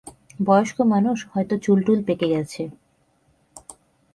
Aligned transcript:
বয়স্ক 0.39 0.77
মানুষ, 0.93 1.17
হয়তো 1.33 1.55
চুলটুল 1.57 1.99
পেকে 2.07 2.27
গেছে। 2.27 2.61